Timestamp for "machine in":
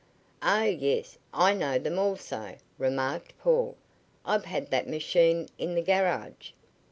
4.89-5.75